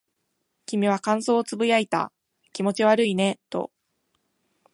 [0.65, 2.11] 君は感想を呟いた。
[2.53, 3.71] 気持ち悪いねと。